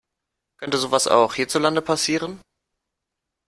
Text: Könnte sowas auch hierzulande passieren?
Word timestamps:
Könnte 0.57 0.79
sowas 0.79 1.05
auch 1.07 1.35
hierzulande 1.35 1.83
passieren? 1.83 2.41